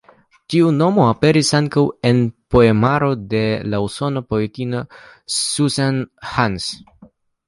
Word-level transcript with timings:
Tiu 0.51 0.69
nomo 0.75 1.03
aperas 1.07 1.49
ankaŭ 1.57 1.83
en 2.11 2.23
poemaro 2.55 3.09
de 3.33 3.41
la 3.73 3.81
usona 3.89 4.23
poetino 4.33 4.81
Susan 5.35 6.01
Hahn. 6.31 6.57